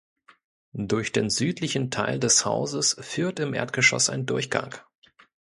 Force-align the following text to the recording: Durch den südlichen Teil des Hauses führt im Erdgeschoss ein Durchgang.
Durch 0.73 1.11
den 1.11 1.29
südlichen 1.29 1.91
Teil 1.91 2.19
des 2.19 2.43
Hauses 2.43 2.97
führt 3.01 3.39
im 3.39 3.53
Erdgeschoss 3.53 4.09
ein 4.09 4.25
Durchgang. 4.25 4.73